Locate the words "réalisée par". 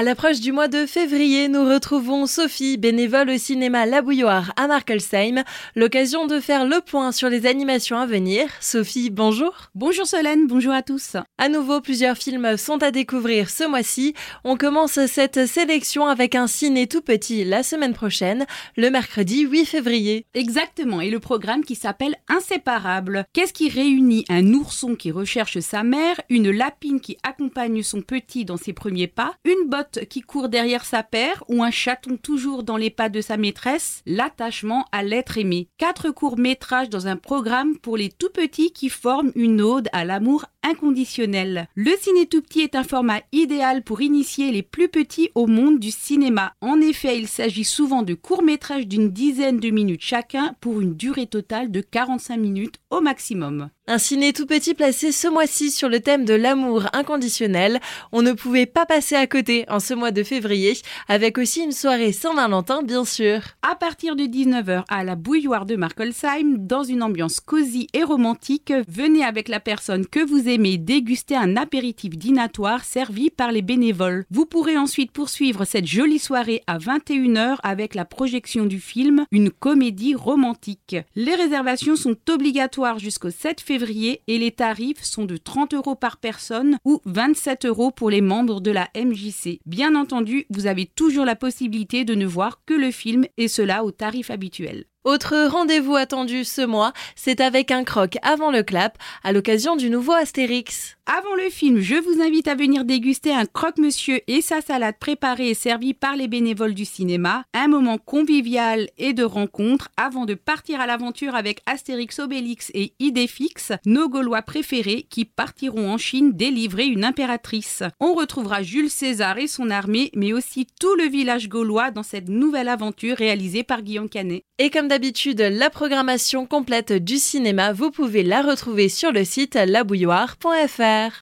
123.16-123.80